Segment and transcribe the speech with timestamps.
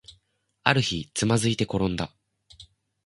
[0.63, 2.09] ある日、つまずいてころんだ